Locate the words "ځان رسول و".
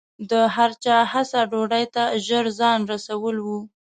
2.59-3.47